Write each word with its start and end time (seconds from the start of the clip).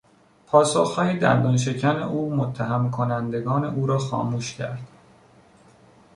پاسخهای 0.47 1.17
دندان 1.19 1.57
شکن 1.57 1.99
او 2.03 2.35
متهم 2.35 2.91
کنندگان 2.91 3.65
او 3.65 3.87
را 3.87 3.99
خاموش 3.99 4.55
کرد. 4.55 4.87